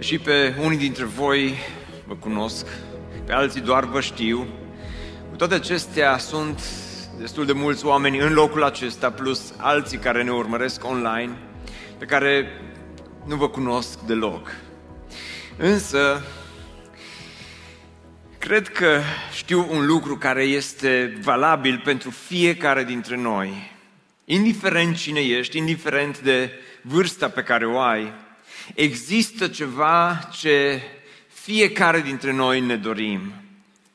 [0.00, 1.54] Și pe unii dintre voi
[2.06, 2.66] vă cunosc,
[3.24, 4.46] pe alții doar vă știu.
[5.30, 6.60] Cu toate acestea sunt
[7.18, 11.36] destul de mulți oameni în locul acesta, plus alții care ne urmăresc online,
[11.98, 12.48] pe care
[13.26, 14.50] nu vă cunosc deloc.
[15.56, 16.22] Însă,
[18.38, 19.00] cred că
[19.32, 23.72] știu un lucru care este valabil pentru fiecare dintre noi.
[24.24, 26.50] Indiferent cine ești, indiferent de
[26.82, 28.12] vârsta pe care o ai,
[28.74, 30.82] există ceva ce
[31.28, 33.32] fiecare dintre noi ne dorim.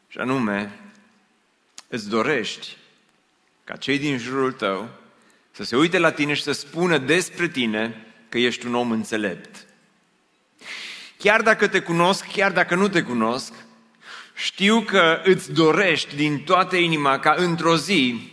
[0.08, 0.80] Și anume,
[1.88, 2.78] îți dorești
[3.64, 4.90] ca cei din jurul tău
[5.52, 9.66] să se uite la tine și să spună despre tine că ești un om înțelept.
[11.18, 13.54] Chiar dacă te cunosc, chiar dacă nu te cunosc,
[14.36, 18.32] știu că îți dorești din toată inima ca într-o zi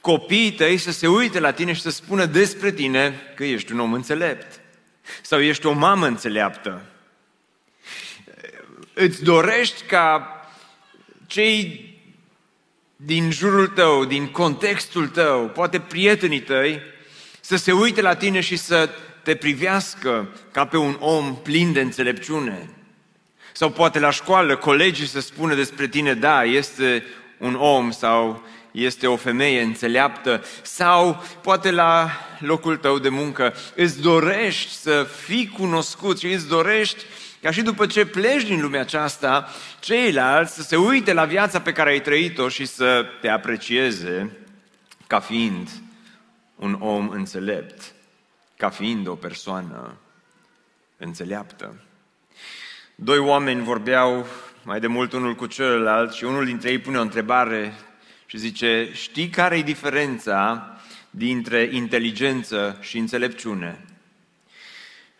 [0.00, 3.80] copiii tăi să se uite la tine și să spună despre tine că ești un
[3.80, 4.61] om înțelept.
[5.22, 6.82] Sau ești o mamă înțeleaptă.
[8.94, 10.36] Îți dorești ca
[11.26, 11.90] cei
[12.96, 16.80] din jurul tău, din contextul tău, poate prietenii tăi,
[17.40, 18.90] să se uite la tine și să
[19.22, 22.70] te privească ca pe un om plin de înțelepciune.
[23.52, 27.04] Sau poate la școală colegii să spună despre tine, da, este
[27.38, 34.00] un om sau este o femeie înțeleaptă sau poate la locul tău de muncă îți
[34.00, 37.04] dorești să fii cunoscut și îți dorești
[37.42, 39.48] ca și după ce pleci din lumea aceasta,
[39.80, 44.36] ceilalți să se uite la viața pe care ai trăit-o și să te aprecieze
[45.06, 45.68] ca fiind
[46.54, 47.92] un om înțelept,
[48.56, 49.96] ca fiind o persoană
[50.96, 51.74] înțeleaptă.
[52.94, 54.26] Doi oameni vorbeau
[54.62, 57.74] mai de mult unul cu celălalt și unul dintre ei pune o întrebare
[58.32, 60.70] și zice, știi care e diferența
[61.10, 63.84] dintre inteligență și înțelepciune?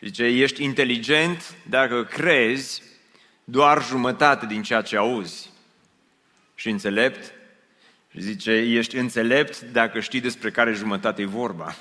[0.00, 2.82] Zice, ești inteligent dacă crezi
[3.44, 5.50] doar jumătate din ceea ce auzi.
[6.54, 7.32] Și înțelept?
[8.10, 11.76] Și zice, ești înțelept dacă știi despre care jumătate e vorba.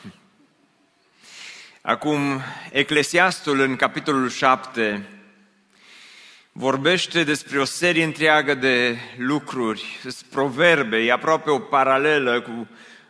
[1.82, 2.42] Acum,
[2.72, 5.08] Eclesiastul în capitolul 7
[6.62, 10.00] vorbește despre o serie întreagă de lucruri,
[10.30, 12.68] proverbe, e aproape o paralelă cu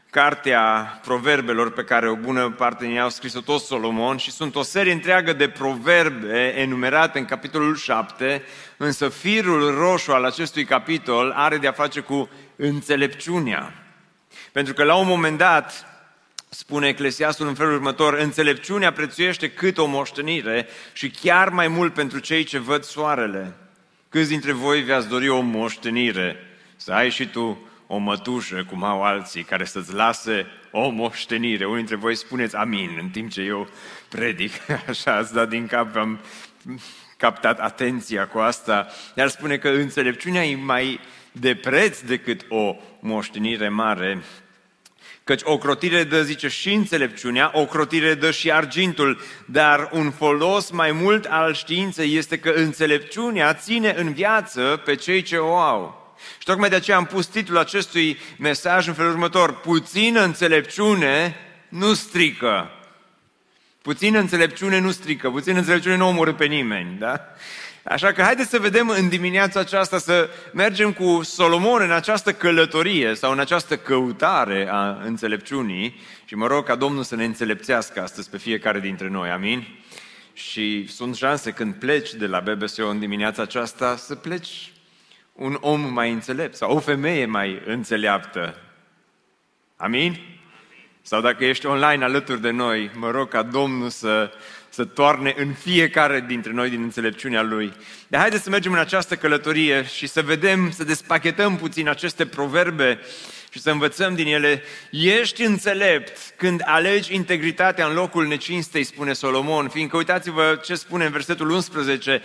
[0.10, 4.56] cartea proverbelor pe care o bună parte din ea au scris-o tot Solomon și sunt
[4.56, 8.44] o serie întreagă de proverbe enumerate în capitolul 7,
[8.78, 13.74] însă firul roșu al acestui capitol are de-a face cu înțelepciunea.
[14.52, 15.91] Pentru că la un moment dat,
[16.54, 22.20] spune Eclesiastul în felul următor, înțelepciunea prețuiește cât o moștenire și chiar mai mult pentru
[22.20, 23.54] cei ce văd soarele.
[24.10, 26.36] Câți dintre voi vi-ați dori o moștenire?
[26.76, 31.66] Să ai și tu o mătușă, cum au alții, care să-ți lase o moștenire.
[31.66, 33.70] Unii dintre voi spuneți amin, în timp ce eu
[34.10, 34.52] predic.
[34.90, 36.20] Așa ați dat din cap, am
[37.18, 38.88] captat atenția cu asta.
[39.16, 41.00] Iar spune că înțelepciunea e mai
[41.32, 44.24] de preț decât o moștenire mare.
[45.32, 50.70] Căci o crotire dă, zice, și înțelepciunea, o crotire dă și argintul, dar un folos
[50.70, 56.16] mai mult al științei este că înțelepciunea ține în viață pe cei ce o au.
[56.38, 59.60] Și tocmai de aceea am pus titlul acestui mesaj în felul următor.
[59.60, 61.36] Puțină înțelepciune
[61.70, 62.72] nu strică.
[63.82, 67.20] Puțină înțelepciune nu strică, puțină înțelepciune nu omoră pe nimeni, da?
[67.84, 73.14] Așa că haideți să vedem în dimineața aceasta să mergem cu Solomon în această călătorie
[73.14, 78.30] sau în această căutare a înțelepciunii și mă rog ca Domnul să ne înțelepțească astăzi
[78.30, 79.68] pe fiecare dintre noi, amin?
[80.34, 84.72] Și sunt șanse când pleci de la BBSO în dimineața aceasta să pleci
[85.34, 88.56] un om mai înțelept sau o femeie mai înțeleaptă.
[89.76, 90.20] Amin?
[91.02, 94.32] Sau dacă ești online alături de noi, mă rog ca Domnul să,
[94.74, 97.74] să toarne în fiecare dintre noi din înțelepciunea Lui.
[98.08, 103.00] De haideți să mergem în această călătorie și să vedem, să despachetăm puțin aceste proverbe
[103.52, 104.64] și să învățăm din ele.
[104.92, 111.12] Ești înțelept când alegi integritatea în locul necinstei, spune Solomon, fiindcă uitați-vă ce spune în
[111.12, 112.22] versetul 11,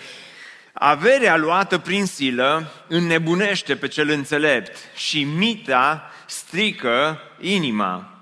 [0.73, 8.16] Averea luată prin silă înnebunește pe cel înțelept și mita strică inima.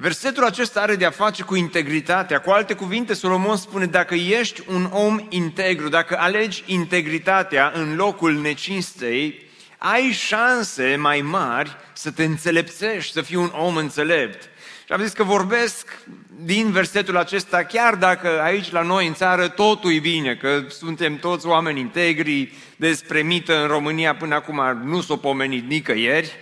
[0.00, 2.40] Versetul acesta are de-a face cu integritatea.
[2.40, 8.34] Cu alte cuvinte, Solomon spune, dacă ești un om integru, dacă alegi integritatea în locul
[8.34, 9.42] necinstei,
[9.78, 14.42] ai șanse mai mari să te înțelepțești, să fii un om înțelept.
[14.86, 15.98] Și am zis că vorbesc
[16.44, 21.16] din versetul acesta, chiar dacă aici la noi în țară totul e bine, că suntem
[21.16, 26.32] toți oameni integri, despre mită în România până acum nu s-o pomenit nicăieri,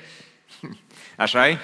[1.17, 1.59] așa -i?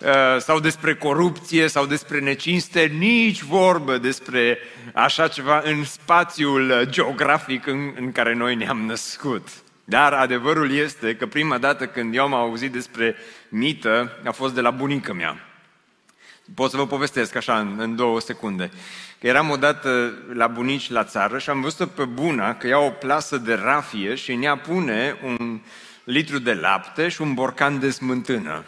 [0.00, 4.58] Uh, sau despre corupție sau despre necinste, nici vorbă despre
[4.94, 9.48] așa ceva în spațiul geografic în, în care noi ne-am născut.
[9.84, 13.16] Dar adevărul este că prima dată când eu am auzit despre
[13.48, 15.36] mită a fost de la bunica mea.
[16.54, 18.70] Pot să vă povestesc așa în, în două secunde.
[19.20, 22.90] Că eram odată la bunici la țară și am văzut pe buna că ia o
[22.90, 25.60] plasă de rafie și în ea pune un
[26.04, 28.64] litru de lapte și un borcan de smântână.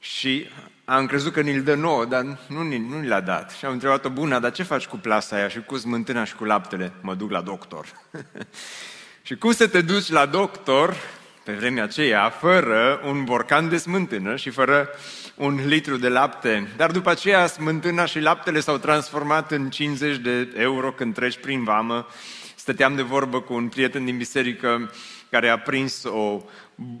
[0.00, 0.46] Și
[0.84, 3.50] am crezut că ni-l dă nouă, dar nu, nu ni l-a dat.
[3.50, 6.44] Și am întrebat-o, bună, dar ce faci cu plasa aia și cu smântâna și cu
[6.44, 6.92] laptele?
[7.00, 7.86] Mă duc la doctor.
[9.22, 10.96] și cum să te duci la doctor
[11.44, 14.88] pe vremea aceea, fără un borcan de smântână și fără
[15.34, 16.68] un litru de lapte.
[16.76, 21.64] Dar după aceea smântâna și laptele s-au transformat în 50 de euro când treci prin
[21.64, 22.06] vamă.
[22.54, 24.90] Stăteam de vorbă cu un prieten din biserică
[25.30, 26.42] care a prins o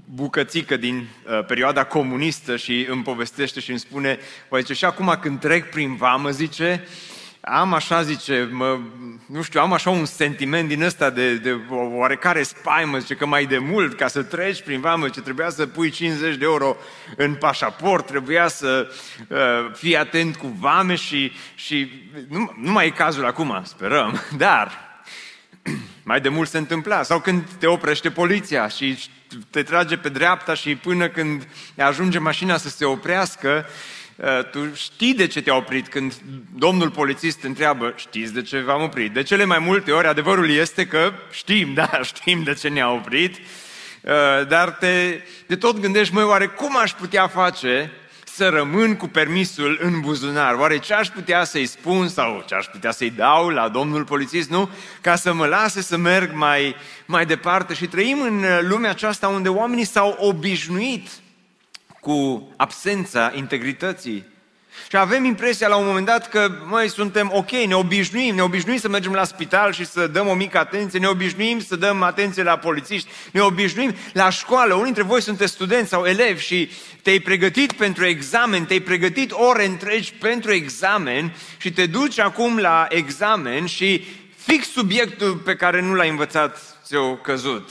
[0.04, 5.18] bucățică din uh, perioada comunistă și îmi povestește și îmi spune, bă, zice, și acum
[5.20, 6.86] când trec prin vamă, zice,
[7.40, 8.78] am așa, zice, mă,
[9.26, 13.46] nu știu, am așa un sentiment din ăsta de, de oarecare spaimă, zice că mai
[13.46, 16.76] de mult, ca să treci prin vamă, ce trebuia să pui 50 de euro
[17.16, 18.92] în pașaport, trebuia să
[19.28, 19.38] uh,
[19.74, 21.90] fii atent cu vame și, și
[22.28, 24.87] nu, nu mai e cazul acum, sperăm, dar
[26.02, 27.02] mai de mult se întâmpla.
[27.02, 28.98] Sau când te oprește poliția și
[29.50, 33.66] te trage pe dreapta și până când ajunge mașina să se oprească,
[34.16, 36.14] uh, tu știi de ce te-a oprit când
[36.54, 39.12] domnul polițist întreabă, știți de ce v-am oprit?
[39.12, 43.36] De cele mai multe ori adevărul este că știm, da, știm de ce ne-a oprit,
[43.36, 47.92] uh, dar te, te tot gândești, măi, oare cum aș putea face
[48.38, 50.54] să rămân cu permisul în buzunar.
[50.54, 54.50] Oare ce aș putea să-i spun sau ce aș putea să-i dau la domnul polițist,
[54.50, 54.68] nu?
[55.00, 56.76] Ca să mă lase să merg mai,
[57.06, 57.74] mai departe.
[57.74, 61.08] Și trăim în lumea aceasta unde oamenii s-au obișnuit
[62.00, 64.26] cu absența integrității
[64.88, 68.78] și avem impresia la un moment dat că noi suntem ok, ne obișnuim, ne obișnuim
[68.78, 72.42] să mergem la spital și să dăm o mică atenție, ne obișnuim să dăm atenție
[72.42, 74.72] la polițiști, ne obișnuim la școală.
[74.72, 76.70] Unii dintre voi sunteți studenți sau elevi și
[77.02, 82.86] te-ai pregătit pentru examen, te-ai pregătit ore întregi pentru examen și te duci acum la
[82.88, 84.04] examen și
[84.36, 87.70] fix subiectul pe care nu l-ai învățat ți-o căzut.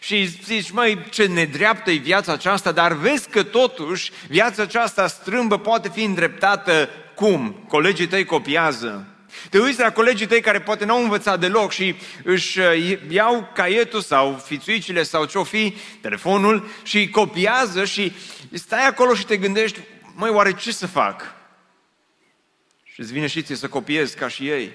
[0.00, 5.58] Și zici, măi, ce nedreaptă e viața aceasta, dar vezi că totuși viața aceasta strâmbă
[5.58, 7.64] poate fi îndreptată cum?
[7.68, 9.06] Colegii tăi copiază.
[9.50, 11.94] Te uiți la colegii tăi care poate n-au învățat deloc și
[12.24, 18.12] își uh, iau caietul sau fițuicile sau ce-o fi, telefonul și copiază și
[18.52, 19.80] stai acolo și te gândești,
[20.14, 21.34] măi, oare ce să fac?
[22.84, 24.72] Și îți vine și ție să copiezi ca și ei.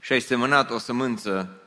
[0.00, 1.62] Și ai semănat o sămânță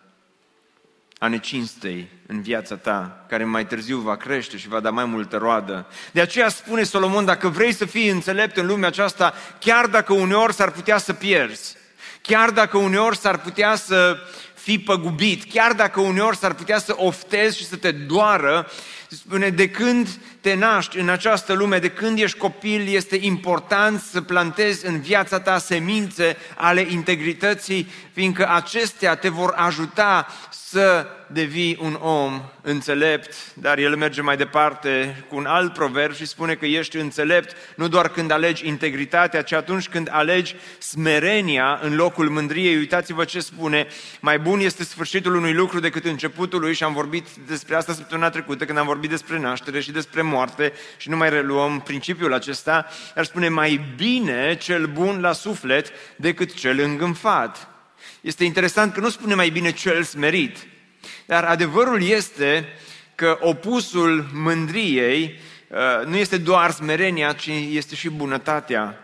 [1.22, 5.38] a necinstei în viața ta, care mai târziu va crește și va da mai multă
[5.38, 5.88] roadă.
[6.12, 10.54] De aceea spune Solomon, dacă vrei să fii înțelept în lumea aceasta, chiar dacă uneori
[10.54, 11.76] s-ar putea să pierzi,
[12.22, 14.18] chiar dacă uneori s-ar putea să
[14.54, 18.68] fii păgubit, chiar dacă uneori s-ar putea să oftezi și să te doară,
[19.16, 20.08] spune, de când
[20.42, 25.40] te naști în această lume, de când ești copil, este important să plantezi în viața
[25.40, 33.78] ta semințe ale integrității, fiindcă acestea te vor ajuta să devii un om înțelept, dar
[33.78, 38.10] el merge mai departe cu un alt proverb și spune că ești înțelept nu doar
[38.10, 42.76] când alegi integritatea, ci atunci când alegi smerenia în locul mândriei.
[42.76, 43.88] Uitați-vă ce spune,
[44.20, 48.30] mai bun este sfârșitul unui lucru decât începutul lui și am vorbit despre asta săptămâna
[48.30, 52.86] trecută când am vorbit despre naștere și despre moarte și nu mai reluăm principiul acesta,
[53.16, 57.68] ar spune mai bine cel bun la suflet decât cel îngânfat.
[58.22, 60.58] Este interesant că nu spune mai bine cel smerit,
[61.26, 62.68] dar adevărul este
[63.16, 68.98] că opusul mândriei uh, nu este doar smerenia, ci este și bunătatea.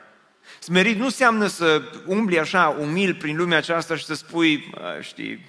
[0.60, 5.46] Smerit nu înseamnă să umbli așa umil prin lumea aceasta și să spui, știi,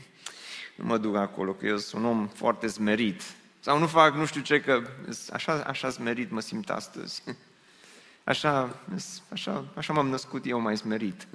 [0.75, 3.23] nu mă duc acolo, că eu sunt un om foarte smerit.
[3.61, 4.83] Sau nu fac nu știu ce, că
[5.33, 7.23] așa, așa smerit mă simt astăzi.
[8.25, 8.83] Așa,
[9.33, 11.27] așa, așa m-am născut eu mai smerit.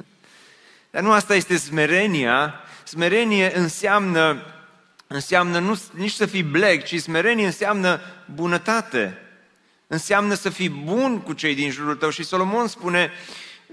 [0.91, 2.53] Dar nu asta este smerenia.
[2.83, 4.41] Smerenie înseamnă,
[5.13, 7.99] înseamnă nu, nici să fii bleg, ci smerenie înseamnă
[8.33, 9.17] bunătate.
[9.87, 12.09] înseamnă să fii bun cu cei din jurul tău.
[12.09, 13.11] Și Solomon spune,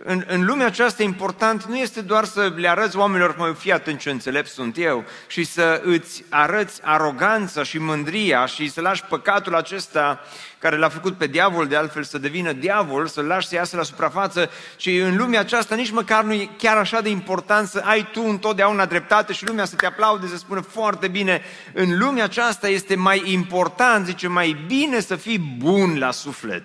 [0.05, 3.99] în, în lumea aceasta important nu este doar să le arăți oamenilor, mă, fii atent
[3.99, 9.55] ce înțelept sunt eu, și să îți arăți aroganța și mândria și să lași păcatul
[9.55, 10.21] acesta
[10.59, 13.83] care l-a făcut pe diavol de altfel să devină diavol, să-l lași să iasă la
[13.83, 18.09] suprafață și în lumea aceasta nici măcar nu e chiar așa de important să ai
[18.13, 21.43] tu întotdeauna dreptate și lumea să te aplaude, să spună foarte bine.
[21.73, 26.65] În lumea aceasta este mai important, zice, mai bine să fii bun la suflet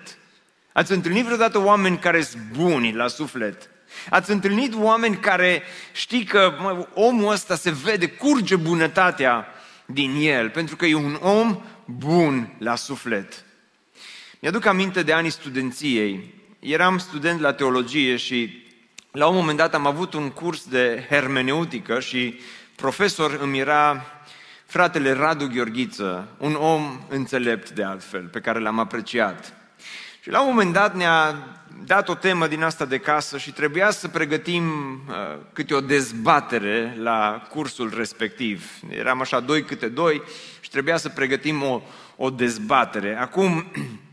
[0.76, 3.70] Ați întâlnit vreodată oameni care sunt buni la suflet?
[4.10, 9.46] Ați întâlnit oameni care știi că mă, omul ăsta se vede, curge bunătatea
[9.86, 13.44] din el, pentru că e un om bun la suflet.
[14.40, 16.34] Mi-aduc aminte de anii studenției.
[16.58, 18.66] Eram student la teologie și
[19.10, 22.40] la un moment dat am avut un curs de hermeneutică și
[22.74, 24.04] profesor îmi era
[24.66, 29.65] fratele Radu Gheorghiță, un om înțelept de altfel, pe care l-am apreciat.
[30.26, 31.34] Și la un moment dat ne-a
[31.84, 35.14] dat o temă din asta de casă și trebuia să pregătim uh,
[35.52, 38.70] câte o dezbatere la cursul respectiv.
[38.88, 40.22] Eram așa doi câte doi
[40.60, 41.82] și trebuia să pregătim o,
[42.16, 43.16] o dezbatere.
[43.20, 43.66] Acum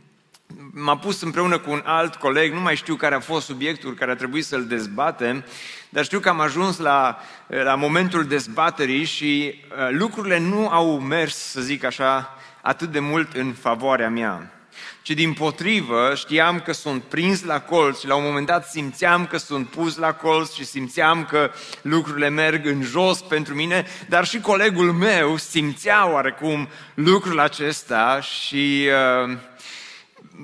[0.86, 4.12] m-a pus împreună cu un alt coleg, nu mai știu care a fost subiectul care
[4.12, 5.44] a trebuit să-l dezbatem,
[5.90, 11.36] dar știu că am ajuns la, la momentul dezbaterii și uh, lucrurile nu au mers,
[11.36, 14.53] să zic așa, atât de mult în favoarea mea
[15.02, 19.26] ci din potrivă știam că sunt prins la colț și la un moment dat simțeam
[19.26, 21.52] că sunt pus la colț și simțeam că
[21.82, 28.88] lucrurile merg în jos pentru mine, dar și colegul meu simțea oarecum lucrul acesta și
[29.28, 29.38] uh,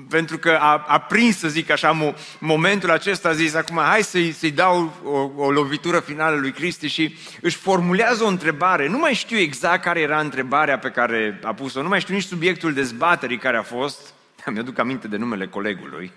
[0.08, 4.32] pentru că a, a prins, să zic așa, momentul acesta, a zis acum, hai să-i,
[4.32, 8.88] să dau o, o lovitură finală lui Cristi și își formulează o întrebare.
[8.88, 12.24] Nu mai știu exact care era întrebarea pe care a pus-o, nu mai știu nici
[12.24, 14.14] subiectul dezbaterii care a fost,
[14.52, 16.12] Mi-aduc aminte de numele colegului,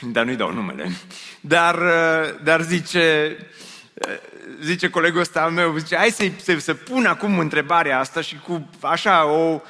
[0.00, 0.90] dar nu-i dau numele.
[1.40, 1.76] Dar,
[2.42, 3.36] dar zice,
[4.62, 8.38] zice colegul ăsta al meu, zice, hai să, să, să pun acum întrebarea asta și
[8.46, 9.60] cu așa o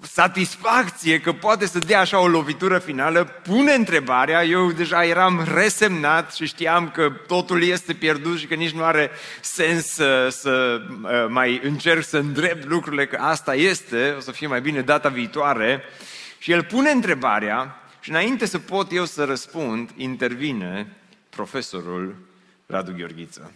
[0.00, 6.34] satisfacție că poate să dea așa o lovitură finală, pune întrebarea, eu deja eram resemnat
[6.34, 10.80] și știam că totul este pierdut și că nici nu are sens să, să
[11.28, 15.82] mai încerc să îndrept lucrurile, că asta este, o să fie mai bine data viitoare.
[16.38, 20.96] Și el pune întrebarea și înainte să pot eu să răspund, intervine
[21.30, 22.14] profesorul
[22.66, 23.52] Radu Gheorghiță.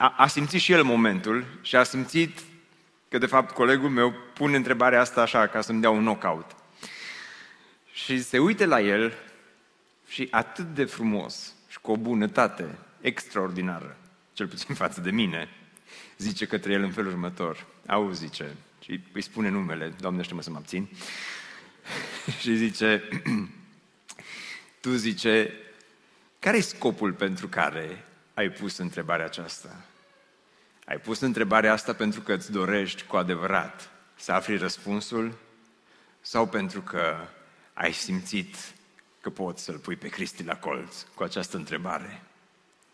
[0.00, 2.38] A, a simțit și el momentul și a simțit
[3.08, 6.56] că de fapt colegul meu pune întrebarea asta așa ca să-mi dea un knockout.
[7.92, 9.12] Și se uite la el
[10.08, 13.96] și atât de frumos și cu o bunătate extraordinară,
[14.32, 15.48] cel puțin față de mine,
[16.16, 17.66] zice către el în felul următor.
[17.86, 20.88] Auzi, zice, și îi spune numele, Doamne, știu să mă abțin,
[22.40, 23.08] și zice,
[24.80, 25.52] tu zice,
[26.38, 28.04] care e scopul pentru care
[28.38, 29.84] ai pus întrebarea aceasta?
[30.84, 35.38] Ai pus întrebarea asta pentru că îți dorești cu adevărat să afli răspunsul
[36.20, 37.16] sau pentru că
[37.72, 38.56] ai simțit
[39.20, 42.22] că poți să-L pui pe Cristi la colț cu această întrebare?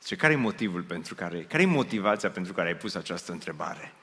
[0.05, 3.95] Ce care e motivul pentru care, care e motivația pentru care ai pus această întrebare?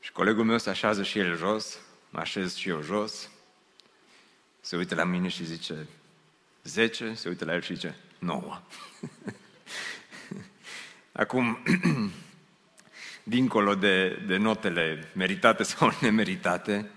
[0.00, 1.78] Și colegul meu se așează și el jos,
[2.10, 3.30] mă așez și eu jos,
[4.60, 5.86] se uită la mine și zice
[6.62, 8.62] 10, se uită la el și zice 9.
[11.12, 11.58] Acum,
[13.22, 16.90] dincolo de, de notele meritate sau nemeritate,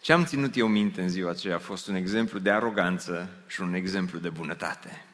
[0.00, 3.60] ce am ținut eu minte în ziua aceea a fost un exemplu de aroganță și
[3.60, 5.04] un exemplu de bunătate.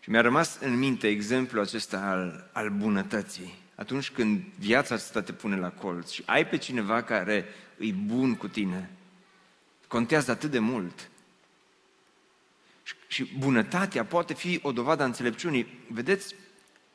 [0.00, 3.58] Și mi-a rămas în minte exemplul acesta al, al bunătății.
[3.74, 7.44] Atunci când viața asta te pune la colț și ai pe cineva care
[7.76, 8.90] îi bun cu tine,
[9.86, 11.08] contează atât de mult.
[13.08, 15.84] Și bunătatea poate fi o dovadă a înțelepciunii.
[15.88, 16.34] Vedeți,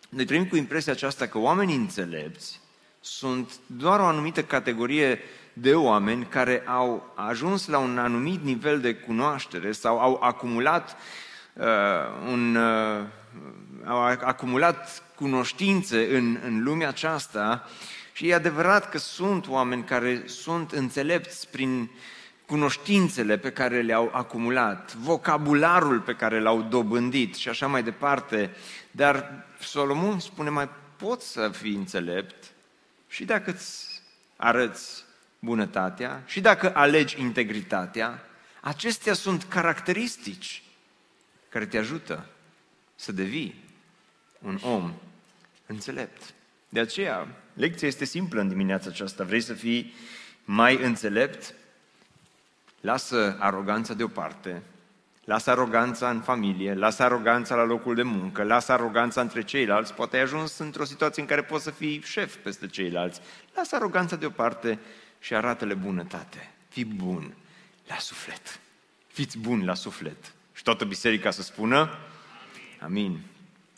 [0.10, 2.60] noi trăim cu impresia aceasta că oamenii înțelepți
[3.00, 5.20] sunt doar o anumită categorie
[5.54, 10.98] de oameni care au ajuns la un anumit nivel de cunoaștere sau au acumulat
[11.54, 11.66] uh,
[12.32, 13.06] un, uh,
[13.86, 17.70] au acumulat cunoștințe în, în lumea aceasta
[18.14, 21.90] și e adevărat că sunt oameni care sunt înțelepți prin
[22.46, 28.56] cunoștințele pe care le-au acumulat, vocabularul pe care l-au dobândit și așa mai departe.
[28.92, 32.52] Dar Solomon spune, mai poți să fii înțelept
[33.08, 34.02] și dacă îți
[34.36, 35.04] arăți
[35.40, 38.24] bunătatea și dacă alegi integritatea,
[38.62, 40.64] acestea sunt caracteristici
[41.50, 42.26] care te ajută
[42.96, 43.64] să devii
[44.40, 44.94] un om
[45.66, 46.34] înțelept.
[46.70, 49.24] De aceea, lecția este simplă în dimineața aceasta.
[49.24, 49.94] Vrei să fii
[50.46, 51.54] mai înțelept?
[52.84, 54.62] Lasă aroganța deoparte,
[55.24, 60.16] lasă aroganța în familie, lasă aroganța la locul de muncă, lasă aroganța între ceilalți, poate
[60.16, 63.22] ai ajuns într-o situație în care poți să fii șef peste ceilalți.
[63.56, 64.80] Lasă aroganța deoparte
[65.20, 66.52] și arată-le bunătate.
[66.70, 67.34] Fii bun
[67.88, 68.60] la suflet.
[69.08, 70.34] Fiți buni la suflet.
[70.54, 71.98] Și toată biserica să spună
[72.80, 73.20] Amin.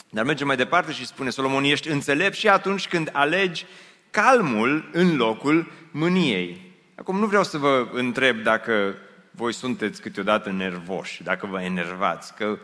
[0.10, 3.66] Dar mergem mai departe și spune Solomon, ești înțelept și atunci când alegi
[4.10, 6.65] calmul în locul mâniei.
[6.98, 8.96] Acum nu vreau să vă întreb dacă
[9.32, 12.58] voi sunteți câteodată nervoși, dacă vă enervați, că,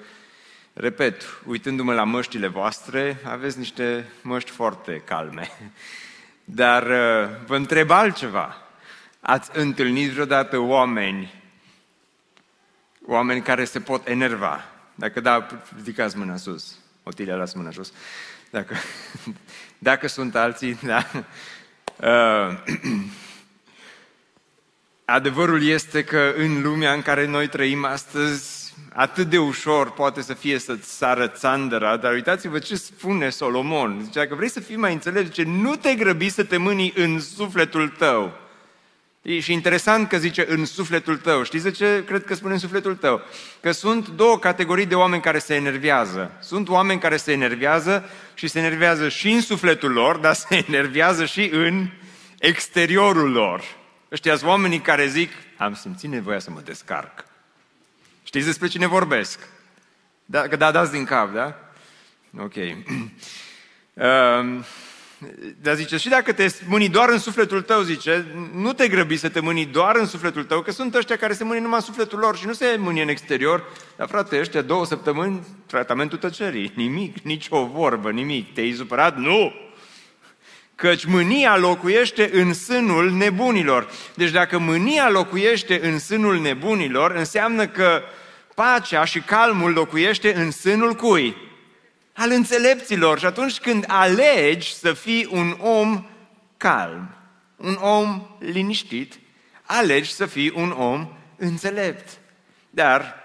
[0.74, 5.50] repet, uitându-mă la măștile voastre, aveți niște măști foarte calme.
[6.44, 8.58] Dar uh, vă întreb altceva.
[9.20, 11.34] Ați întâlnit vreodată oameni,
[13.06, 14.66] oameni care se pot enerva?
[14.96, 16.78] Dacă da, ridicați mâna sus.
[17.04, 17.94] Otilia, lasă mâna jos.
[18.50, 18.76] Dacă,
[19.90, 21.08] dacă sunt alții, da.
[21.96, 22.58] Uh,
[25.12, 30.34] adevărul este că în lumea în care noi trăim astăzi, atât de ușor poate să
[30.34, 34.02] fie să-ți sară țandăra, dar uitați-vă ce spune Solomon.
[34.04, 37.20] Zicea că vrei să fii mai înțelept, zice, nu te grăbi să te mâni în
[37.20, 38.34] sufletul tău.
[39.22, 41.44] E și interesant că zice în sufletul tău.
[41.44, 43.22] Știți de ce cred că spune în sufletul tău?
[43.62, 46.32] Că sunt două categorii de oameni care se enervează.
[46.40, 51.26] Sunt oameni care se enervează și se enervează și în sufletul lor, dar se enervează
[51.26, 51.90] și în
[52.40, 53.64] exteriorul lor.
[54.12, 57.26] Ăștia sunt oamenii care zic, am simțit nevoia să mă descarc.
[58.24, 59.40] Știți despre cine vorbesc?
[60.26, 61.56] Da, că da, dați din cap, da?
[62.38, 62.54] Ok.
[63.94, 64.60] Uh,
[65.62, 69.30] dar zice, și dacă te mâni doar în sufletul tău, zice, nu te grăbi să
[69.30, 72.20] te mâni doar în sufletul tău, că sunt ăștia care se mâni numai în sufletul
[72.20, 73.64] lor și nu se mâni în exterior.
[73.98, 78.54] Dar frate, ăștia două săptămâni, tratamentul tăcerii, nimic, nici o vorbă, nimic.
[78.54, 79.18] Te-ai supărat?
[79.18, 79.54] Nu!
[80.82, 83.92] Căci mânia locuiește în sânul nebunilor.
[84.16, 88.02] Deci dacă mânia locuiește în sânul nebunilor, înseamnă că
[88.56, 91.36] pacea și calmul locuiește în sânul cui?
[92.14, 93.20] al înțelepților.
[93.20, 96.06] Și atunci când alegi să fii un om
[96.58, 97.16] calm,
[97.56, 99.20] un om liniștit,
[99.64, 102.10] alegi să fii un om înțelept.
[102.70, 103.16] Dar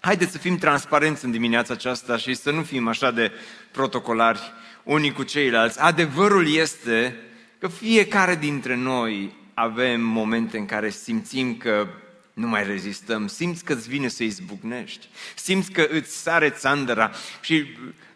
[0.00, 3.32] haideți să fim transparenți în dimineața aceasta și să nu fim așa de
[3.70, 4.40] protocolari
[4.86, 5.80] unii cu ceilalți.
[5.80, 7.16] Adevărul este
[7.58, 11.86] că fiecare dintre noi avem momente în care simțim că
[12.36, 17.66] nu mai rezistăm, simți că îți vine să izbucnești, simți că îți sare țandăra și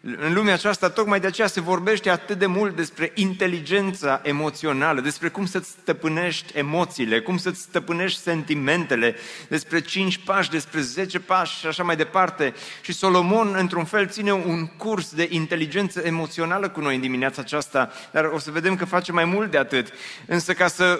[0.03, 5.29] în lumea aceasta, tocmai de aceea se vorbește atât de mult despre inteligența emoțională, despre
[5.29, 9.15] cum să-ți stăpânești emoțiile, cum să-ți stăpânești sentimentele,
[9.47, 12.53] despre 5 pași, despre 10 pași și așa mai departe.
[12.81, 17.91] Și Solomon, într-un fel, ține un curs de inteligență emoțională cu noi în dimineața aceasta,
[18.11, 19.87] dar o să vedem că face mai mult de atât.
[20.25, 20.99] Însă, ca să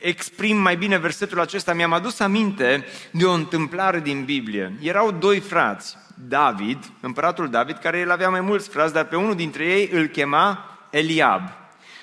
[0.00, 4.72] exprim mai bine versetul acesta, mi-am adus aminte de o întâmplare din Biblie.
[4.80, 5.96] Erau doi frați,
[6.28, 10.06] David, împăratul David, care el avea mai mulți frați, dar pe unul dintre ei îl
[10.06, 11.42] chema Eliab.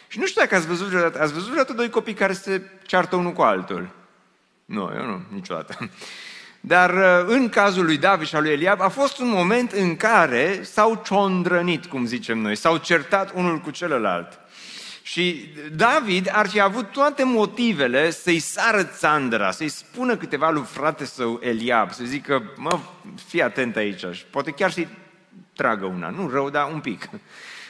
[0.08, 3.16] Și nu știu dacă ați văzut vreodată, ați văzut vreodată doi copii care se ceartă
[3.16, 3.90] unul cu altul?
[4.66, 5.90] Nu, eu nu, niciodată.
[6.60, 9.96] Dar uh, în cazul lui David și al lui Eliab a fost un moment în
[9.96, 14.40] care s-au ciondrănit, cum zicem noi, s-au certat unul cu celălalt.
[15.12, 21.06] Și David ar fi avut toate motivele să-i sară țandra, să-i spună câteva lui frate
[21.06, 22.80] său Eliab, să zică, mă,
[23.28, 24.88] fii atent aici, și poate chiar să-i
[25.54, 27.10] tragă una, nu rău, dar un pic,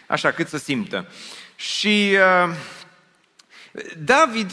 [0.08, 1.08] așa cât să simtă.
[1.56, 2.56] Și uh,
[3.98, 4.52] David,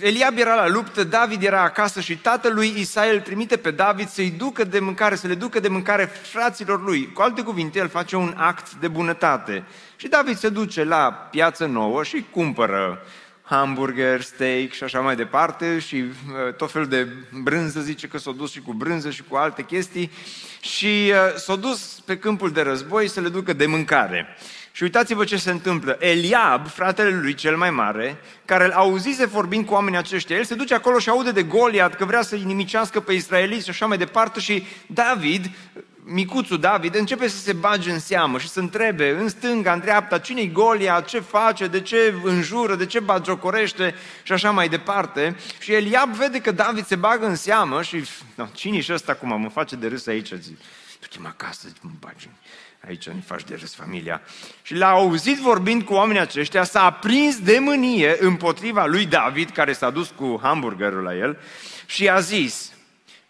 [0.00, 4.64] Eliab era la luptă, David era acasă și tatălui Isael trimite pe David să-i ducă
[4.64, 7.12] de mâncare, să le ducă de mâncare fraților lui.
[7.12, 9.64] Cu alte cuvinte, el face un act de bunătate.
[9.96, 13.02] Și David se duce la piață nouă și cumpără
[13.42, 17.08] hamburger, steak și așa mai departe și uh, tot felul de
[17.42, 20.10] brânză, zice că s-a dus și cu brânză și cu alte chestii
[20.60, 24.36] și uh, s-a dus pe câmpul de război să le ducă de mâncare.
[24.76, 25.96] Și uitați-vă ce se întâmplă.
[25.98, 30.54] Eliab, fratele lui cel mai mare, care îl auzise vorbind cu oamenii aceștia, el se
[30.54, 33.98] duce acolo și aude de Goliat că vrea să-i nimicească pe israeliți și așa mai
[33.98, 35.50] departe și David,
[36.04, 40.18] micuțul David, începe să se bage în seamă și să întrebe în stânga, în dreapta,
[40.18, 45.36] cine-i Goliat, ce face, de ce înjură, de ce bagiocorește și așa mai departe.
[45.58, 49.40] Și Eliab vede că David se bagă în seamă și, no, cine și ăsta acum,
[49.40, 50.58] mă face de râs aici, zic,
[51.00, 52.28] du-te-mă acasă, mă bagi
[52.86, 54.22] aici ne faci de râs familia.
[54.62, 59.72] Și l-a auzit vorbind cu oamenii aceștia, s-a aprins de mânie împotriva lui David, care
[59.72, 61.38] s-a dus cu hamburgerul la el,
[61.86, 62.72] și a zis,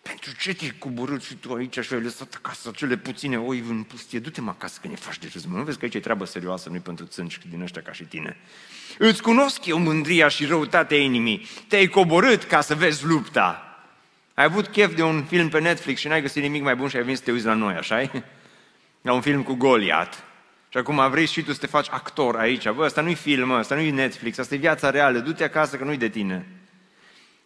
[0.02, 3.82] pentru ce te-ai coborât și tu aici și ai lăsat acasă cele puține oi în
[3.82, 4.18] pustie?
[4.18, 5.56] Du-te mă acasă că ne faci de râs, mă.
[5.56, 8.36] Nu vezi că aici e treabă serioasă, nu pentru țânci din ăștia ca și tine.
[8.98, 11.48] Îți cunosc eu mândria și răutatea inimii.
[11.68, 13.78] Te-ai coborât ca să vezi lupta.
[14.34, 16.96] Ai avut chef de un film pe Netflix și n-ai găsit nimic mai bun și
[16.96, 18.10] ai venit să te uiți la noi, așa
[19.04, 20.24] La un film cu Goliat.
[20.68, 22.70] Și acum vrei și tu să te faci actor aici.
[22.70, 25.18] Bă, asta nu-i film, asta nu-i Netflix, asta e viața reală.
[25.18, 26.46] Du-te acasă că nu-i de tine.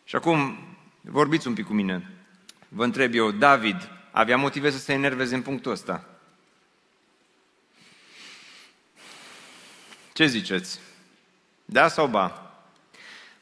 [0.04, 0.58] Și acum
[1.00, 2.10] vorbiți un pic cu mine.
[2.68, 6.04] Vă întreb eu, David avea motive să se enerveze în punctul ăsta?
[10.12, 10.80] Ce ziceți?
[11.64, 12.52] Da sau ba?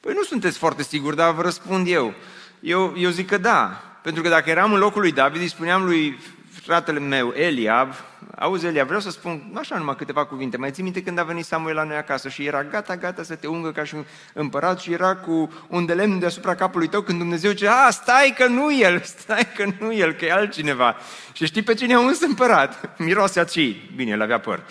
[0.01, 2.15] Păi nu sunteți foarte siguri, dar vă răspund eu.
[2.61, 3.83] Eu, eu zic că da.
[4.03, 6.19] Pentru că dacă eram în locul lui David, îi spuneam lui
[6.67, 7.95] fratele meu, Eliab,
[8.39, 10.57] auzi Eliab, vreau să spun așa numai câteva cuvinte.
[10.57, 13.35] Mai ții minte când a venit Samuel la noi acasă și era gata, gata să
[13.35, 17.01] te ungă ca și un împărat și era cu un de lemn deasupra capului tău
[17.01, 20.97] când Dumnezeu zice, a, stai că nu el, stai că nu el, că e altcineva.
[21.33, 22.91] Și știi pe cine a uns împărat?
[22.99, 23.77] Miroase aci.
[23.97, 24.63] Bine, el avea păr.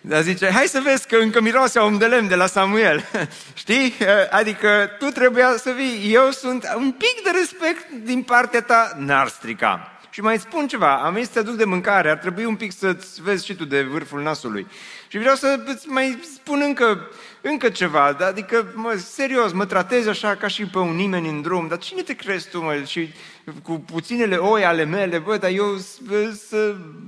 [0.00, 3.04] Dar zice, hai să vezi că încă miroase un de lemn de la Samuel.
[3.54, 3.94] Știi?
[4.30, 6.14] Adică tu trebuia să vii.
[6.14, 9.92] Eu sunt un pic de respect din partea ta, n-ar strica.
[10.14, 12.72] Și mai spun ceva, am venit să te aduc de mâncare, ar trebui un pic
[12.72, 14.66] să-ți vezi și tu de vârful nasului.
[15.08, 20.34] Și vreau să îți mai spun încă, încă ceva, adică, mă, serios, mă tratezi așa
[20.34, 22.82] ca și pe un nimeni în drum, dar cine te crezi tu, mă?
[22.86, 23.08] Și
[23.62, 25.74] cu puținele oi ale mele, bă, dar eu,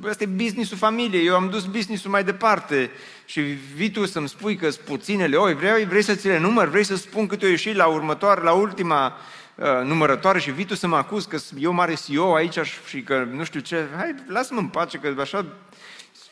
[0.05, 2.91] ăsta e businessul familiei, eu am dus businessul mai departe
[3.25, 3.41] și
[3.75, 6.85] vii tu să-mi spui că sunt puținele oi, vrei, vrei să ți le număr, vrei
[6.85, 9.43] să spun cât o ieși la următoare, la ultima uh,
[9.85, 13.45] numărătoare și vii tu să mă acuz că eu mare CEO aici și că nu
[13.45, 15.47] știu ce, hai, lasă-mă în pace că așa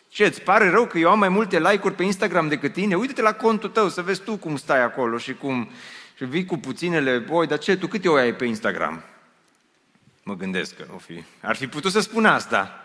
[0.08, 2.94] ce, îți pare rău că eu am mai multe like-uri pe Instagram decât tine?
[2.94, 5.70] Uite-te la contul tău să vezi tu cum stai acolo și cum...
[6.16, 9.02] Și vii cu puținele, oi, dar ce, tu câte oi ai pe Instagram?
[10.22, 11.24] Mă gândesc că o fi.
[11.40, 12.84] Ar fi putut să spun asta.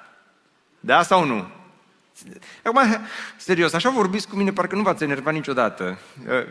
[0.80, 1.48] Da sau nu?
[2.64, 2.82] Acum,
[3.38, 5.98] serios, așa vorbiți cu mine, parcă nu v-ați enervat niciodată.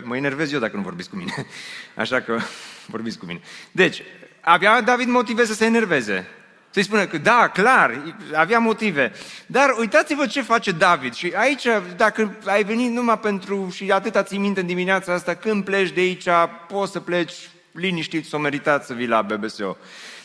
[0.03, 1.33] Mă enervez eu dacă nu vorbiți cu mine.
[1.95, 2.39] Așa că
[2.93, 3.41] vorbiți cu mine.
[3.71, 4.03] Deci,
[4.41, 6.27] avea David motive să se enerveze.
[6.69, 8.01] Să-i spună că da, clar,
[8.33, 9.11] avea motive.
[9.45, 11.13] Dar uitați-vă ce face David.
[11.13, 15.63] Și aici, dacă ai venit numai pentru și atâta ții minte în dimineața asta, când
[15.63, 16.27] pleci de aici,
[16.67, 17.33] poți să pleci
[17.71, 19.77] liniștit, să o meritat să vii la BBSO.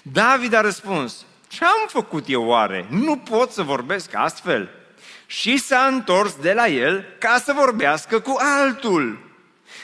[0.03, 2.87] David a răspuns, ce am făcut eu oare?
[2.91, 4.82] Nu pot să vorbesc astfel.
[5.27, 9.31] Și s-a întors de la el ca să vorbească cu altul.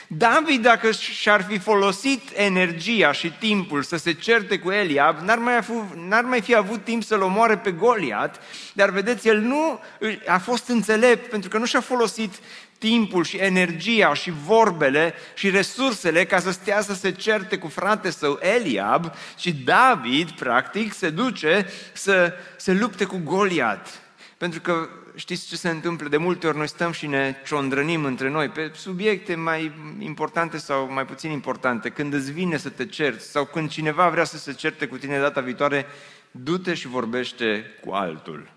[0.07, 5.61] David, dacă și-ar fi folosit energia și timpul să se certe cu Eliab, n-ar mai,
[5.61, 5.71] fi,
[6.07, 8.41] n-ar mai fi avut timp să-l omoare pe Goliat,
[8.73, 9.79] dar vedeți, el nu
[10.27, 12.33] a fost înțelept pentru că nu și-a folosit
[12.77, 18.09] timpul și energia și vorbele și resursele ca să stea să se certe cu frate
[18.09, 24.01] său Eliab și David, practic, se duce să se lupte cu Goliat.
[24.37, 26.07] Pentru că știți ce se întâmplă?
[26.07, 30.91] De multe ori noi stăm și ne ciondrănim între noi pe subiecte mai importante sau
[30.91, 31.89] mai puțin importante.
[31.89, 35.19] Când îți vine să te cerți sau când cineva vrea să se certe cu tine
[35.19, 35.85] data viitoare,
[36.31, 38.51] du-te și vorbește cu altul.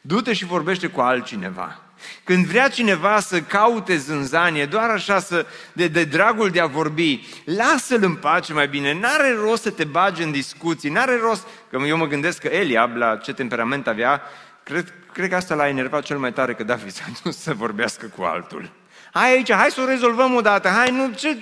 [0.00, 1.80] Du-te și vorbește cu altcineva.
[2.24, 7.26] Când vrea cineva să caute zânzanie, doar așa să, de, de dragul de a vorbi,
[7.44, 11.78] lasă-l în pace mai bine, n-are rost să te bagi în discuții, n-are rost, că
[11.86, 14.22] eu mă gândesc că Eliab, la ce temperament avea,
[14.62, 18.06] cred, cred că asta l-a enervat cel mai tare că David s-a dus să vorbească
[18.16, 18.70] cu altul.
[19.12, 21.36] Hai aici, hai să o rezolvăm odată, hai, nu, ce,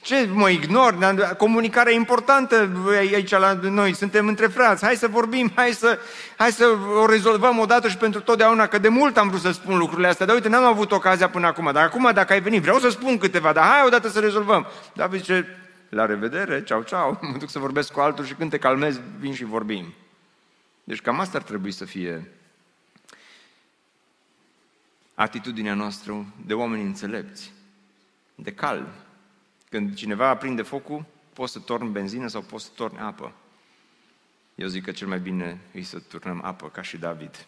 [0.00, 1.16] ce mă ignor?
[1.36, 5.98] Comunicarea importantă aici la noi, suntem între frați, hai să vorbim, hai să,
[6.36, 6.64] hai să
[7.02, 10.26] o rezolvăm odată și pentru totdeauna, că de mult am vrut să spun lucrurile astea,
[10.26, 13.18] dar uite, n-am avut ocazia până acum, dar acum dacă ai venit, vreau să spun
[13.18, 14.66] câteva, dar hai odată să rezolvăm.
[14.92, 15.46] David zice,
[15.88, 19.34] la revedere, ceau, ceau, mă duc să vorbesc cu altul și când te calmezi, vin
[19.34, 19.94] și vorbim.
[20.84, 22.39] Deci cam asta ar trebui să fie
[25.20, 27.52] atitudinea noastră de oameni înțelepți,
[28.34, 28.88] de calm.
[29.68, 33.32] Când cineva aprinde focul, poți să torni benzină sau poți să torni apă.
[34.54, 37.46] Eu zic că cel mai bine e să turnăm apă, ca și David.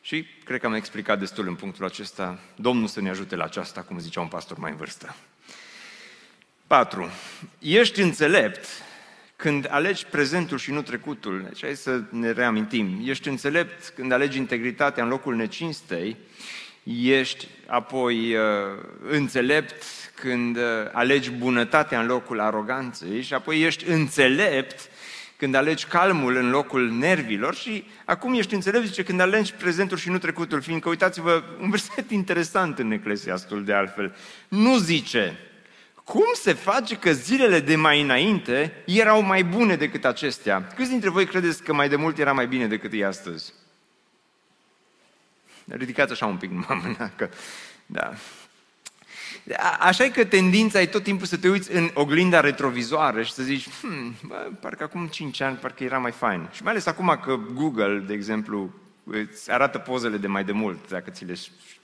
[0.00, 2.38] Și cred că am explicat destul în punctul acesta.
[2.56, 5.16] Domnul să ne ajute la aceasta, cum zicea un pastor mai în vârstă.
[6.66, 7.10] 4.
[7.58, 8.66] Ești înțelept
[9.36, 11.42] când alegi prezentul și nu trecutul.
[11.42, 13.00] Deci hai să ne reamintim.
[13.04, 16.16] Ești înțelept când alegi integritatea în locul necinstei
[17.02, 18.42] ești apoi uh,
[19.10, 24.90] înțelept când uh, alegi bunătatea în locul aroganței și apoi ești înțelept
[25.36, 30.08] când alegi calmul în locul nervilor și acum ești înțelept, zice, când alegi prezentul și
[30.10, 34.14] nu trecutul, fiindcă, uitați-vă, un verset interesant în Eclesiastul de altfel,
[34.48, 35.38] nu zice,
[36.04, 40.66] cum se face că zilele de mai înainte erau mai bune decât acestea?
[40.76, 43.52] Câți dintre voi credeți că mai de mult era mai bine decât e astăzi?
[45.64, 47.28] Ridicați așa un pic numai mâna, că...
[47.86, 48.12] Da.
[49.78, 53.42] Așa e că tendința e tot timpul să te uiți în oglinda retrovizoară și să
[53.42, 56.48] zici, hmm, bă, parcă acum 5 ani, parcă era mai fain.
[56.52, 58.70] Și mai ales acum că Google, de exemplu,
[59.04, 61.34] îți arată pozele de mai de mult, dacă ți le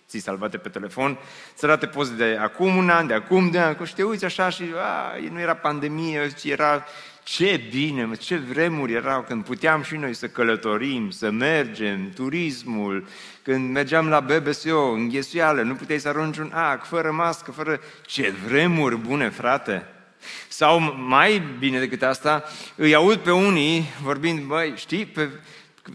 [0.09, 1.19] ții salvate pe telefon,
[1.55, 4.49] să arate poze de acum un an, de acum de an, și te uiți așa
[4.49, 6.85] și a, nu era pandemie, ci era
[7.31, 13.07] ce bine, ce vremuri erau când puteam și noi să călătorim, să mergem, turismul,
[13.43, 17.81] când mergeam la BBSO, în ghesuială, nu puteai să arunci un ac, fără mască, fără...
[18.07, 19.87] Ce vremuri bune, frate!
[20.49, 25.29] Sau mai bine decât asta, îi aud pe unii vorbind, băi, știi, pe,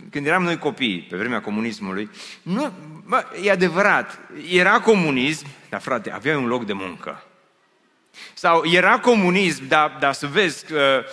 [0.09, 2.09] când eram noi copii, pe vremea comunismului,
[2.41, 2.71] nu,
[3.07, 4.19] bă, e adevărat,
[4.51, 7.23] era comunism, dar frate, aveai un loc de muncă.
[8.34, 11.06] Sau era comunism, dar, dar să vezi că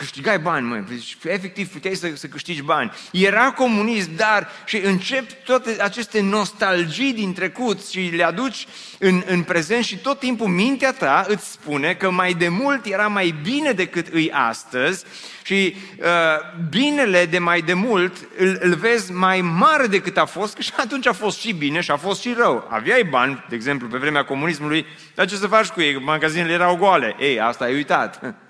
[0.00, 2.92] câștigai bani, măi, deci, efectiv puteai să, să câștigi bani.
[3.12, 8.66] Era comunism, dar și încep toate aceste nostalgii din trecut și le aduci
[8.98, 13.08] în, în prezent și tot timpul mintea ta îți spune că mai de mult era
[13.08, 15.04] mai bine decât îi astăzi
[15.42, 16.06] și uh,
[16.68, 20.72] binele de mai de mult îl, îl vezi mai mare decât a fost, că și
[20.76, 22.68] atunci a fost și bine și a fost și rău.
[22.70, 26.00] Aveai bani, de exemplu, pe vremea comunismului, dar ce să faci cu ei?
[26.00, 27.16] Magazinele erau goale.
[27.18, 28.20] Ei, asta ai uitat.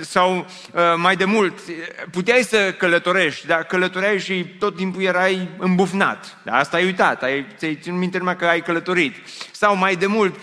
[0.00, 0.46] Sau
[0.96, 1.58] mai de mult,
[2.10, 6.38] puteai să călătorești, dar călătoreai și tot timpul erai îmbufnat.
[6.46, 9.14] Asta ai uitat, ai, ți-ai ținut minte numai că ai călătorit.
[9.52, 10.34] Sau mai de mult,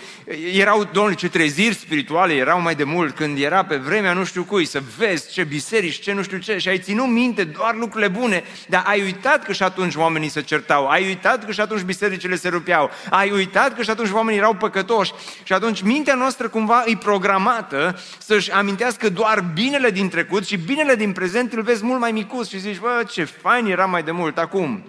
[0.52, 4.44] erau, domnule, ce treziri spirituale erau mai de mult, când era pe vremea nu știu
[4.44, 8.08] cui, să vezi ce biserici, ce nu știu ce, și ai ținut minte doar lucrurile
[8.08, 11.80] bune, dar ai uitat că și atunci oamenii se certau, ai uitat că și atunci
[11.80, 15.12] bisericile se rupeau, ai uitat că și atunci oamenii erau păcătoși.
[15.42, 18.71] Și atunci mintea noastră cumva e programată să-și amintească
[19.12, 22.78] doar binele din trecut și binele din prezent îl vezi mult mai micuț și zici,
[22.78, 24.84] bă, ce fain era mai de mult acum.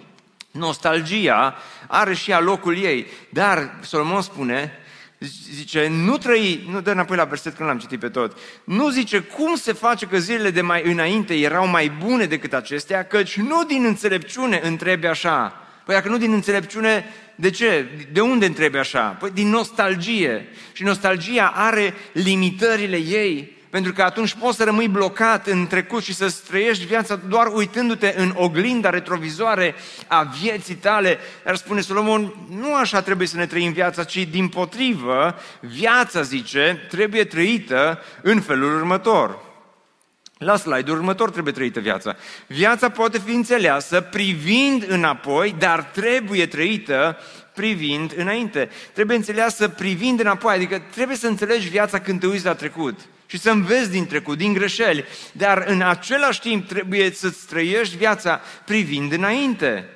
[0.50, 1.54] Nostalgia
[1.86, 3.06] are și ea locul ei.
[3.28, 4.72] Dar Solomon spune,
[5.54, 9.18] zice, nu trăi, nu dă înapoi la verset când l-am citit pe tot, nu zice
[9.18, 13.64] cum se face că zilele de mai înainte erau mai bune decât acestea, căci nu
[13.64, 15.58] din înțelepciune întrebi așa.
[15.84, 17.86] Păi dacă nu din înțelepciune, de ce?
[18.12, 19.00] De unde întrebi așa?
[19.00, 20.48] Păi din nostalgie.
[20.72, 23.53] Și nostalgia are limitările ei.
[23.74, 28.14] Pentru că atunci poți să rămâi blocat în trecut și să trăiești viața doar uitându-te
[28.16, 29.74] în oglinda retrovizoare
[30.06, 31.18] a vieții tale.
[31.44, 36.86] Dar spune Solomon, nu așa trebuie să ne trăim viața, ci din potrivă, viața, zice,
[36.88, 39.38] trebuie trăită în felul următor.
[40.38, 42.16] La slide-ul următor trebuie trăită viața.
[42.46, 47.18] Viața poate fi înțeleasă privind înapoi, dar trebuie trăită
[47.54, 48.68] privind înainte.
[48.92, 52.98] Trebuie înțeleasă privind înapoi, adică trebuie să înțelegi viața când te uiți la trecut
[53.34, 58.40] și să înveți din trecut, din greșeli, dar în același timp trebuie să-ți trăiești viața
[58.64, 59.88] privind înainte.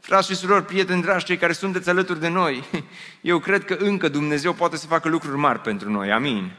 [0.00, 2.64] Frați și surori, prieteni dragi, cei care sunteți alături de noi,
[3.20, 6.52] eu cred că încă Dumnezeu poate să facă lucruri mari pentru noi, amin.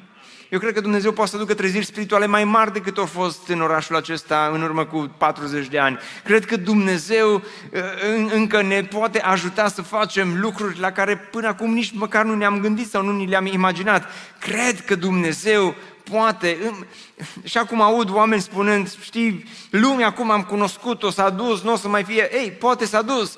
[0.53, 3.61] Eu cred că Dumnezeu poate să aducă treziri spirituale mai mari decât au fost în
[3.61, 5.97] orașul acesta în urmă cu 40 de ani.
[6.23, 7.81] Cred că Dumnezeu uh,
[8.33, 12.59] încă ne poate ajuta să facem lucruri la care până acum nici măcar nu ne-am
[12.59, 14.07] gândit sau nu ni le-am imaginat.
[14.39, 15.75] Cred că Dumnezeu
[16.11, 16.57] poate,
[17.43, 21.87] și acum aud oameni spunând, știi, lumea acum am cunoscut-o, s-a dus, nu o să
[21.87, 23.37] mai fie, ei, poate s-a dus,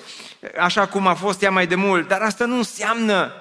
[0.59, 3.31] așa cum a fost ea mai de mult, dar asta nu înseamnă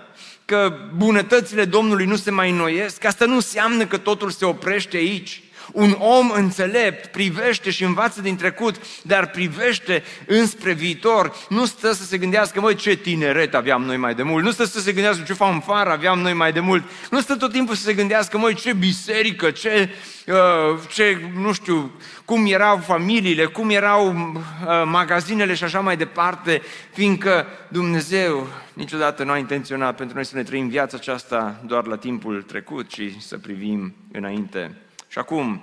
[0.45, 5.44] că bunătățile Domnului nu se mai înnoiesc, asta nu înseamnă că totul se oprește aici.
[5.73, 11.35] Un om înțelept privește și învață din trecut, dar privește înspre viitor.
[11.49, 14.45] Nu stă să se gândească, măi, ce tineret aveam noi mai de mult.
[14.45, 16.85] Nu stă să se gândească ce fanfară aveam noi mai de mult.
[17.11, 19.91] Nu stă tot timpul să se gândească, măi, ce biserică, ce,
[20.27, 21.91] uh, ce nu știu,
[22.25, 29.31] cum erau familiile, cum erau uh, magazinele și așa mai departe, fiindcă Dumnezeu niciodată nu
[29.31, 33.39] a intenționat pentru noi să ne trăim viața aceasta doar la timpul trecut, ci să
[33.39, 34.84] privim înainte.
[35.15, 35.63] Și acum,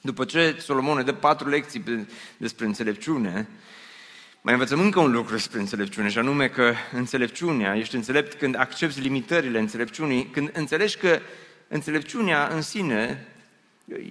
[0.00, 3.48] după ce Solomon ne dă patru lecții despre înțelepciune,
[4.40, 9.00] mai învățăm încă un lucru despre înțelepciune, și anume că înțelepciunea, ești înțelept când accepti
[9.00, 11.20] limitările înțelepciunii, când înțelegi că
[11.68, 13.26] înțelepciunea în sine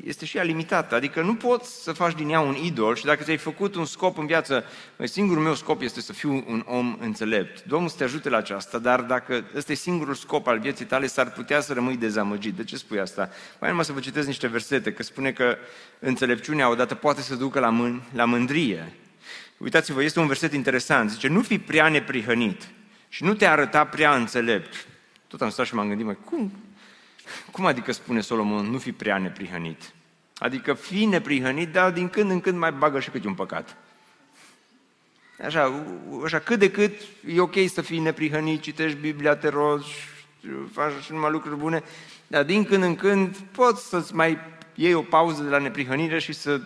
[0.03, 0.95] este și ea limitată.
[0.95, 4.17] Adică nu poți să faci din ea un idol și dacă ți-ai făcut un scop
[4.17, 4.63] în viață,
[5.03, 7.63] singurul meu scop este să fiu un om înțelept.
[7.63, 11.07] Domnul să te ajute la aceasta, dar dacă ăsta e singurul scop al vieții tale,
[11.07, 12.53] s-ar putea să rămâi dezamăgit.
[12.53, 13.29] De ce spui asta?
[13.59, 15.57] Mai numai să vă citesc niște versete, că spune că
[15.99, 18.93] înțelepciunea odată poate să ducă la, mân- la mândrie.
[19.57, 21.09] Uitați-vă, este un verset interesant.
[21.09, 22.69] Zice, nu fi prea neprihănit
[23.09, 24.87] și nu te arăta prea înțelept.
[25.27, 26.51] Tot am stat și m-am gândit, mă, cum
[27.51, 29.93] Cum adică spune Solomon, nu fi prea neprihănit?
[30.37, 33.77] Adică fi neprihănit, dar din când în când mai bagă și câte un păcat.
[35.45, 35.83] Așa,
[36.23, 36.93] așa, cât de cât
[37.27, 40.07] e ok să fii neprihănit, citești Biblia, te rogi,
[40.71, 41.83] faci și numai lucruri bune,
[42.27, 44.37] dar din când în când poți să-ți mai
[44.75, 46.61] iei o pauză de la neprihănire și să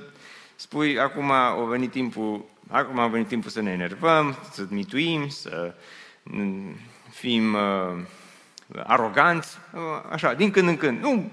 [0.56, 5.76] spui, acum a venit timpul, acum a venit timpul să ne enervăm, să mituim, să
[7.10, 8.00] fim uh,
[8.86, 9.82] aroganți, uh,
[10.12, 11.02] așa, din când în când.
[11.02, 11.32] Nu,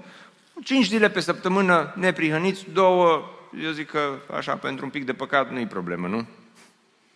[0.65, 3.31] cinci zile pe săptămână neprihăniți, două,
[3.63, 6.27] eu zic că așa, pentru un pic de păcat nu-i problemă, nu?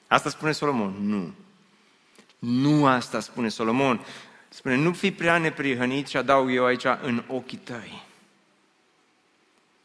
[0.07, 0.95] Asta spune Solomon?
[1.01, 1.35] Nu.
[2.39, 4.01] Nu asta spune Solomon.
[4.49, 8.03] Spune, nu fi prea neprihănit și adaug eu aici, în ochii tăi.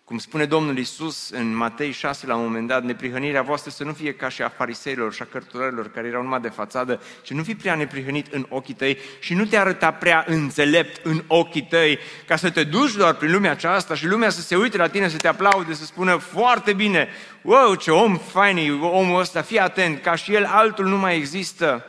[0.10, 3.94] Cum spune Domnul Isus în Matei 6 la un moment dat, neprihănirea voastră să nu
[3.94, 7.44] fie ca și a fariseilor și a cărturărilor care erau numai de fațadă, ci nu
[7.44, 12.00] fi prea neprihănit în ochii tăi și nu te arăta prea înțelept în ochii tăi,
[12.28, 15.08] ca să te duci doar prin lumea aceasta și lumea să se uite la tine,
[15.08, 17.08] să te aplaude, să spună foarte bine,
[17.42, 21.16] wow, ce om fain e omul ăsta, fii atent, ca și el altul nu mai
[21.16, 21.86] există.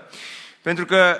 [0.63, 1.17] Pentru că,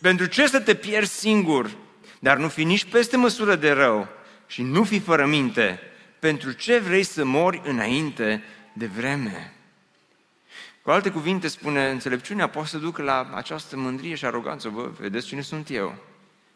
[0.00, 1.70] pentru ce să te pierzi singur,
[2.18, 4.08] dar nu fi nici peste măsură de rău
[4.46, 5.80] și nu fi fără minte,
[6.26, 9.52] pentru ce vrei să mori înainte de vreme?
[10.82, 14.68] Cu alte cuvinte spune, înțelepciunea poate să ducă la această mândrie și aroganță.
[14.68, 15.94] Vă vedeți cine sunt eu?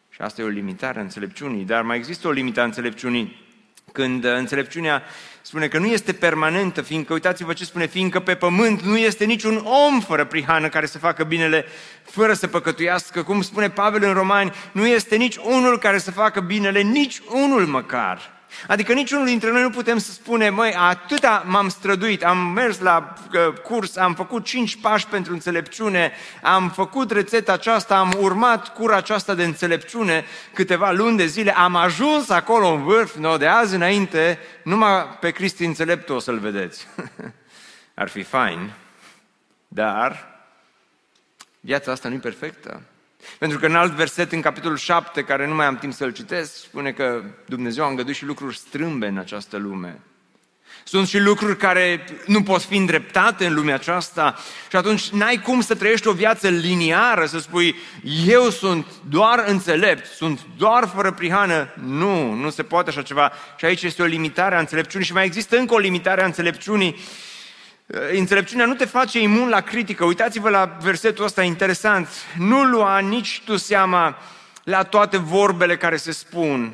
[0.09, 3.46] Și asta e o limitare a înțelepciunii, dar mai există o limită a înțelepciunii.
[3.92, 5.02] Când înțelepciunea
[5.40, 9.56] spune că nu este permanentă, fiindcă, uitați-vă ce spune, fiindcă pe pământ nu este niciun
[9.56, 11.64] om fără prihană care să facă binele
[12.02, 16.40] fără să păcătuiască, cum spune Pavel în Romani, nu este nici unul care să facă
[16.40, 18.39] binele, nici unul măcar.
[18.66, 23.14] Adică niciunul dintre noi nu putem să spunem, măi, atâta m-am străduit, am mers la
[23.34, 28.96] uh, curs, am făcut cinci pași pentru înțelepciune, am făcut rețeta aceasta, am urmat cura
[28.96, 33.74] aceasta de înțelepciune câteva luni de zile, am ajuns acolo în vârf, no, de azi
[33.74, 36.86] înainte, numai pe Cristi înțeleptul o să-l vedeți.
[37.94, 38.72] Ar fi fain,
[39.68, 40.28] dar
[41.60, 42.82] viața asta nu e perfectă.
[43.38, 46.54] Pentru că în alt verset, în capitolul 7, care nu mai am timp să-l citesc,
[46.54, 50.00] spune că Dumnezeu a îngăduit și lucruri strâmbe în această lume.
[50.85, 54.38] Sunt și lucruri care nu pot fi îndreptate în lumea aceasta
[54.70, 57.74] și atunci n-ai cum să trăiești o viață liniară, să spui
[58.26, 61.74] eu sunt doar înțelept, sunt doar fără prihană.
[61.85, 63.33] Nu, nu se poate așa ceva.
[63.56, 66.94] Și aici este o limitare a înțelepciunii și mai există încă o limitare a înțelepciunii
[66.94, 67.29] Eh,
[68.12, 70.05] înțelepciunea nu te face imun la critică.
[70.05, 72.09] Uitați-vă la versetul ăsta interesant.
[72.38, 74.18] Nu lua nici tu seama
[74.64, 76.72] la toate vorbele care se spun.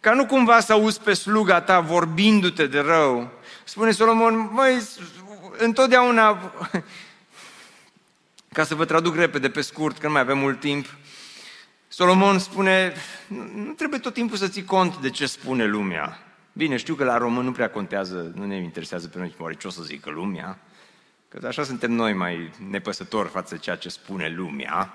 [0.00, 3.30] Ca nu cumva să auzi pe sluga ta vorbindu-te de rău.
[3.64, 4.82] Spune Solomon, măi,
[5.58, 6.52] întotdeauna,
[8.52, 10.86] ca să vă traduc repede pe scurt, că nu mai avem mult timp,
[11.88, 12.92] Solomon spune,
[13.54, 16.25] nu trebuie tot timpul să ții cont de ce spune lumea.
[16.56, 19.66] Bine, știu că la român nu prea contează, nu ne interesează pe noi oare ce
[19.66, 20.58] o să zică lumea,
[21.28, 24.94] că așa suntem noi mai nepăsători față de ceea ce spune lumea.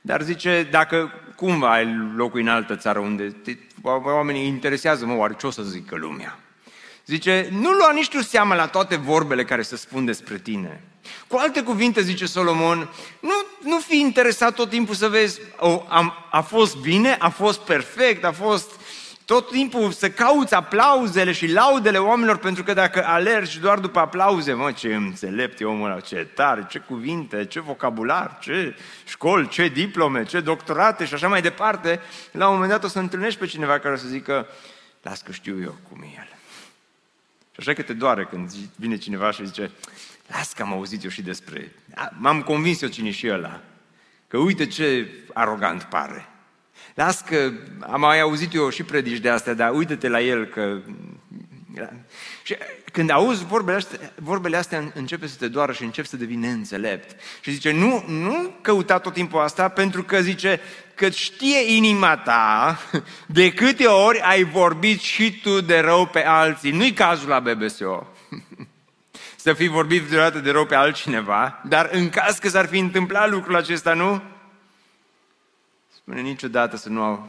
[0.00, 5.34] Dar zice, dacă cumva ai locul în altă țară unde te, oamenii interesează, mă, oare
[5.38, 6.38] ce o să zică lumea?
[7.06, 10.82] Zice, nu lua nici tu seama la toate vorbele care se spun despre tine.
[11.28, 12.78] Cu alte cuvinte, zice Solomon,
[13.20, 17.60] nu, nu fi interesat tot timpul să vezi, oh, am, a fost bine, a fost
[17.60, 18.77] perfect, a fost
[19.28, 24.52] tot timpul să cauți aplauzele și laudele oamenilor, pentru că dacă alergi doar după aplauze,
[24.52, 29.68] mă, ce înțelept e omul ăla, ce tare, ce cuvinte, ce vocabular, ce școli, ce
[29.68, 33.46] diplome, ce doctorate și așa mai departe, la un moment dat o să întâlnești pe
[33.46, 34.46] cineva care o să zică,
[35.02, 36.28] las că știu eu cum e el.
[37.52, 39.70] Și așa că te doare când vine cineva și zice,
[40.26, 41.72] las că am auzit eu și despre,
[42.18, 43.60] m-am convins eu cine și ăla,
[44.28, 46.28] că uite ce arogant pare.
[46.98, 50.78] Las că am mai auzit eu și predici de astea, dar uite-te la el că...
[52.42, 52.56] Și
[52.92, 57.20] când auzi vorbele astea, vorbele astea începe să te doară și încep să devii neînțelept.
[57.40, 60.60] Și zice, nu, nu căuta tot timpul asta, pentru că zice
[60.94, 62.78] că știe inima ta
[63.26, 66.70] de câte ori ai vorbit și tu de rău pe alții.
[66.70, 68.06] Nu-i cazul la BBSO
[69.44, 73.30] să fi vorbit vreodată de rău pe altcineva, dar în caz că s-ar fi întâmplat
[73.30, 74.22] lucrul acesta, nu?
[76.08, 77.26] Spune niciodată să nu,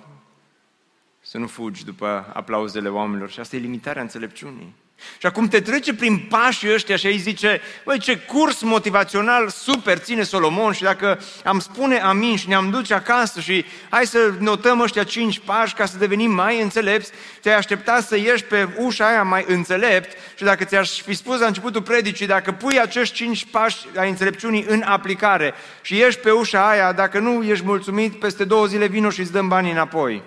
[1.19, 4.75] să nu fugi după aplauzele oamenilor și asta e limitarea înțelepciunii.
[5.17, 9.97] Și acum te trece prin pașii ăștia și îi zice, băi, ce curs motivațional super
[9.97, 14.79] ține Solomon și dacă am spune amin și ne-am duce acasă și hai să notăm
[14.79, 19.23] ăștia cinci pași ca să devenim mai înțelepți, te-ai aștepta să ieși pe ușa aia
[19.23, 23.77] mai înțelept și dacă ți-aș fi spus la începutul predicii, dacă pui acești cinci pași
[23.97, 28.65] ai înțelepciunii în aplicare și ieși pe ușa aia, dacă nu ești mulțumit, peste două
[28.65, 30.23] zile vino și îți dăm banii înapoi.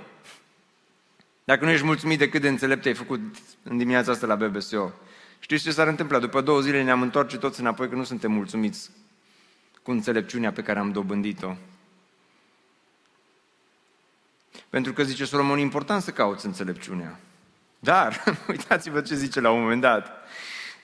[1.53, 3.21] Dacă nu ești mulțumit de cât de înțelept ai făcut
[3.63, 4.93] în dimineața asta la BBSO,
[5.39, 6.19] știți ce s-ar întâmpla?
[6.19, 8.91] După două zile ne-am întoarce toți înapoi că nu suntem mulțumiți
[9.83, 11.57] cu înțelepciunea pe care am dobândit-o.
[14.71, 17.21] Pentru că, zice Solomon, e important să cauți înțelepciunea.
[17.79, 20.11] Dar, uitați-vă ce zice la un moment dat.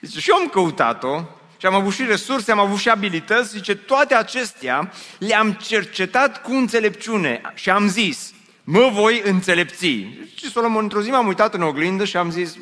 [0.01, 1.23] Zice, și eu am căutat-o
[1.57, 6.51] și am avut și resurse, am avut și abilități, zice, toate acestea le-am cercetat cu
[6.51, 8.33] înțelepciune și am zis,
[8.71, 9.85] mă voi înțelepți.
[10.35, 12.57] Și Solomon, într-o zi m-am uitat în oglindă și am zis,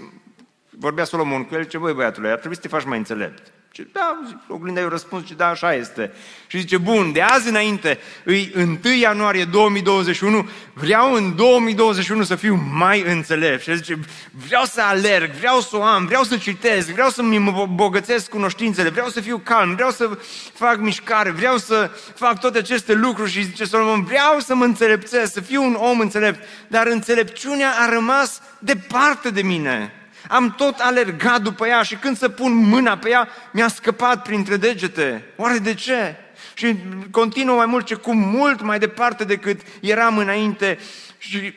[0.70, 3.52] vorbea Solomon cu el, ce băi băiatule, ar trebui să te faci mai înțelept.
[3.78, 6.12] Zice, da, zic, oglinda eu răspuns, zice, da, așa este.
[6.48, 12.56] Și zice, bun, de azi înainte, îi 1 ianuarie 2021, vreau în 2021 să fiu
[12.74, 13.62] mai înțelept.
[13.62, 14.00] Și zice,
[14.48, 19.08] vreau să alerg, vreau să o am, vreau să citesc, vreau să-mi bogățesc cunoștințele, vreau
[19.08, 20.18] să fiu calm, vreau să
[20.54, 23.32] fac mișcare, vreau să fac toate aceste lucruri.
[23.32, 26.48] Și zice Solomon, vreau să mă înțelepțesc, să fiu un om înțelept.
[26.68, 29.92] Dar înțelepciunea a rămas departe de mine.
[30.28, 34.58] Am tot alergat după ea și când să pun mâna pe ea, mi-a scăpat printre
[34.58, 35.26] degete.
[35.36, 36.16] Oare de ce?
[36.54, 36.76] Și
[37.12, 40.80] continuă mai mult ce cu mult mai departe decât eram înainte.
[41.18, 41.54] Și,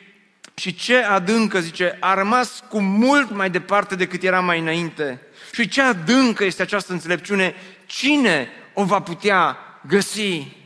[0.53, 5.21] și ce adâncă, zice, a rămas cu mult mai departe decât era mai înainte.
[5.51, 7.55] Și ce adâncă este această înțelepciune?
[7.85, 9.57] Cine o va putea
[9.87, 10.59] găsi?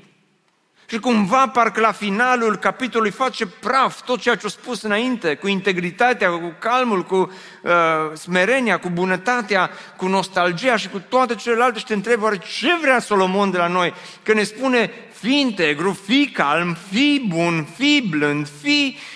[0.88, 5.48] Și cumva, parcă la finalul capitolului face praf tot ceea ce a spus înainte, cu
[5.48, 7.72] integritatea, cu calmul, cu uh,
[8.14, 13.00] smerenia, cu bunătatea, cu nostalgia și cu toate celelalte și te întrebi oare ce vrea
[13.00, 13.94] Solomon de la noi?
[14.24, 19.15] Că ne spune fii integru, fii calm, fii bun, fii blând, fii uh,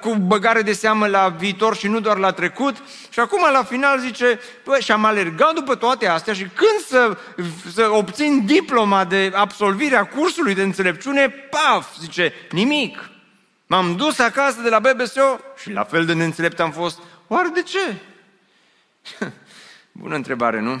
[0.00, 2.76] cu băgare de seamă la viitor și nu doar la trecut.
[3.10, 7.18] Și acum la final zice, bă, și am alergat după toate astea și când să,
[7.72, 13.10] să obțin diploma de absolvire a cursului de înțelepciune, paf, zice, nimic.
[13.66, 16.98] M-am dus acasă de la BBSO și la fel de neînțelept am fost.
[17.26, 17.96] Oare de ce?
[19.92, 20.80] Bună întrebare, nu?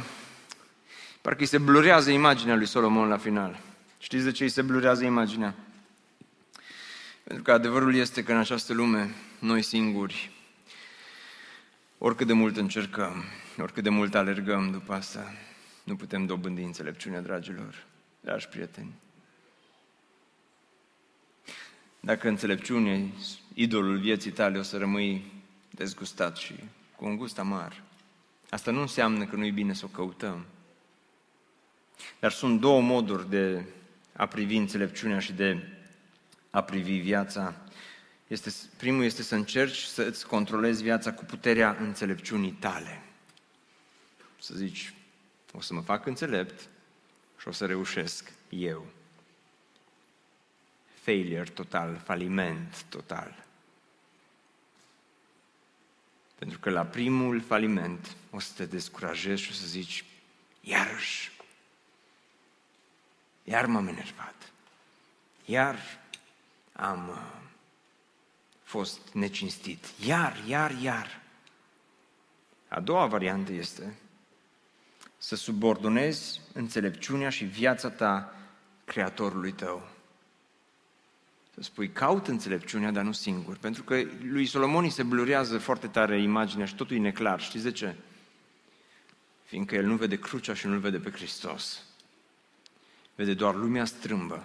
[1.20, 3.58] Parcă îi se blurează imaginea lui Solomon la final.
[3.98, 5.54] Știți de ce îi se blurează imaginea?
[7.26, 10.30] Pentru că adevărul este că în această lume, noi singuri,
[11.98, 13.24] oricât de mult încercăm,
[13.58, 15.32] oricât de mult alergăm după asta,
[15.84, 17.84] nu putem dobândi înțelepciunea, dragilor,
[18.20, 18.92] dragi prieteni.
[22.00, 23.12] Dacă înțelepciune,
[23.54, 25.32] idolul vieții tale, o să rămâi
[25.70, 26.54] dezgustat și
[26.96, 27.82] cu un gust amar.
[28.50, 30.44] Asta nu înseamnă că nu-i bine să o căutăm.
[32.18, 33.64] Dar sunt două moduri de
[34.12, 35.75] a privi înțelepciunea și de
[36.56, 37.54] a privi viața.
[38.26, 43.02] Este, primul este să încerci să îți controlezi viața cu puterea înțelepciunii tale.
[44.40, 44.94] Să zici,
[45.52, 46.68] o să mă fac înțelept
[47.38, 48.86] și o să reușesc eu.
[51.02, 53.44] Failure total, faliment total.
[56.38, 60.04] Pentru că la primul faliment o să te descurajezi și o să zici,
[60.60, 61.32] iarăși,
[63.44, 64.52] iar m-am enervat.
[65.44, 66.04] Iar
[66.76, 67.16] am uh,
[68.62, 69.84] fost necinstit.
[70.06, 71.22] Iar, iar, iar.
[72.68, 73.98] A doua variantă este
[75.18, 78.34] să subordonezi înțelepciunea și viața ta
[78.84, 79.88] Creatorului tău.
[81.54, 83.56] Să spui, caut înțelepciunea, dar nu singur.
[83.56, 87.40] Pentru că lui Solomon se blurează foarte tare imaginea și totul e neclar.
[87.40, 87.94] Știți de ce?
[89.44, 91.86] Fiindcă el nu vede crucea și nu-L vede pe Hristos
[93.16, 94.44] vede doar lumea strâmbă.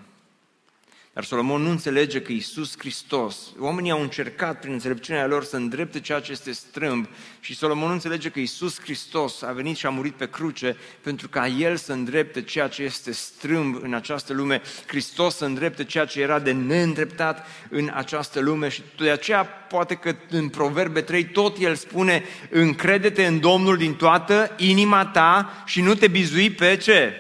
[1.14, 5.99] Dar Solomon nu înțelege că Isus Hristos, oamenii au încercat prin înțelepciunea lor să îndrepte
[5.99, 7.07] ceea ce este strâmb
[7.39, 11.30] și Solomon nu înțelege că Isus Hristos a venit și a murit pe cruce pentru
[11.30, 16.05] ca El să îndrepte ceea ce este strâmb în această lume, Hristos să îndrepte ceea
[16.05, 21.26] ce era de neîndreptat în această lume și de aceea poate că în Proverbe 3
[21.26, 26.78] tot El spune încredete în Domnul din toată inima ta și nu te bizui pe
[26.78, 27.14] ce?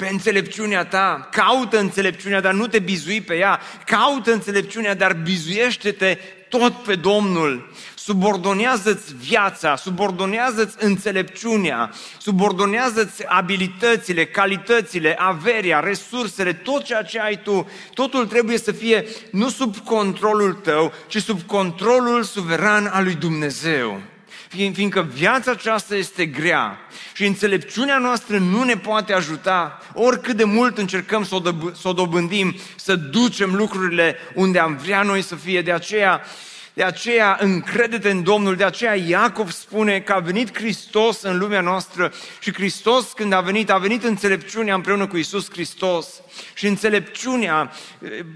[0.00, 6.18] Pe înțelepciunea ta, caută înțelepciunea, dar nu te bizui pe ea, caută înțelepciunea, dar bizuiește-te
[6.48, 7.72] tot pe Domnul.
[7.94, 17.70] Subordonează-ți viața, subordonează-ți înțelepciunea, subordonează-ți abilitățile, calitățile, averia, resursele, tot ceea ce ai tu.
[17.94, 24.00] Totul trebuie să fie nu sub controlul tău, ci sub controlul suveran al lui Dumnezeu
[24.50, 26.78] fiindcă viața aceasta este grea
[27.14, 31.40] și înțelepciunea noastră nu ne poate ajuta, oricât de mult încercăm să o,
[31.72, 35.62] să o dobândim, să ducem lucrurile unde am vrea noi să fie.
[35.62, 36.22] De aceea
[36.74, 41.60] De aceea încredete în Domnul, de aceea Iacov spune că a venit Hristos în lumea
[41.60, 46.08] noastră și Hristos când a venit, a venit înțelepciunea împreună cu Isus Hristos.
[46.54, 47.72] Și înțelepciunea,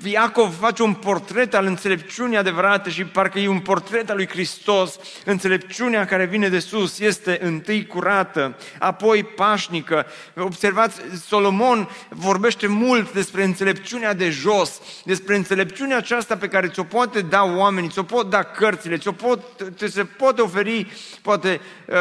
[0.05, 4.99] Iacov face un portret al înțelepciunii adevărate și parcă e un portret al lui Hristos.
[5.25, 10.07] Înțelepciunea care vine de sus este întâi curată, apoi pașnică.
[10.37, 17.21] Observați, Solomon vorbește mult despre înțelepciunea de jos, despre înțelepciunea aceasta pe care ți-o poate
[17.21, 19.41] da oamenii, ți-o pot da cărțile, ți-o pot,
[19.77, 20.87] ți se poate oferi
[21.23, 21.97] poate uh,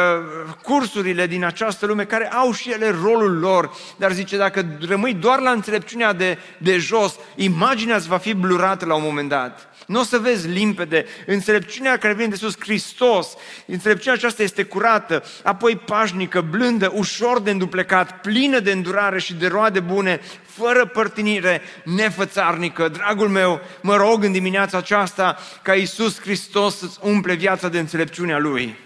[0.62, 5.40] cursurile din această lume care au și ele rolul lor, dar zice dacă rămâi doar
[5.40, 9.68] la înțelepciunea de, de jos, imaginea îți va fi blurată la un moment dat.
[9.86, 11.06] Nu o să vezi limpede.
[11.26, 13.28] Înțelepciunea care vine de sus, Hristos,
[13.66, 19.46] înțelepciunea aceasta este curată, apoi pașnică, blândă, ușor de înduplecat, plină de îndurare și de
[19.46, 20.20] roade bune,
[20.56, 22.88] fără părtinire, nefățarnică.
[22.88, 28.38] Dragul meu, mă rog în dimineața aceasta ca Iisus Hristos să-ți umple viața de înțelepciunea
[28.38, 28.76] Lui.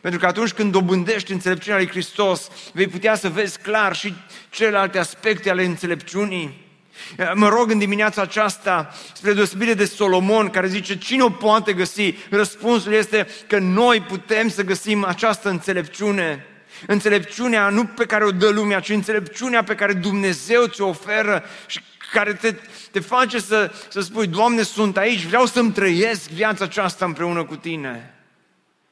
[0.00, 4.14] Pentru că atunci când dobândești înțelepciunea lui Hristos, vei putea să vezi clar și
[4.50, 6.70] celelalte aspecte ale înțelepciunii.
[7.34, 12.14] Mă rog în dimineața aceasta, spre deosebire de Solomon, care zice, cine o poate găsi?
[12.30, 16.46] Răspunsul este că noi putem să găsim această înțelepciune.
[16.86, 21.80] Înțelepciunea nu pe care o dă lumea, ci înțelepciunea pe care Dumnezeu ți-o oferă și
[22.12, 22.54] care te,
[22.90, 27.56] te face să, să spui, Doamne, sunt aici, vreau să-mi trăiesc viața aceasta împreună cu
[27.56, 28.14] Tine.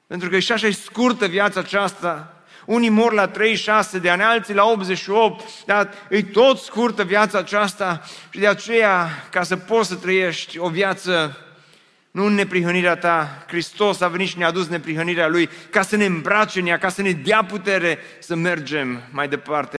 [0.06, 2.34] Pentru că și așa e scurtă viața aceasta.
[2.66, 8.02] Unii mor la 36 de ani, alții la 88, dar e tot scurtă viața aceasta
[8.30, 11.36] și de aceea, ca să poți să trăiești o viață
[12.10, 16.04] nu în neprihănirea ta, Hristos a venit și ne-a adus neprihănirea Lui ca să ne
[16.04, 19.74] îmbrace în ea, ca să ne dea putere să mergem mai departe.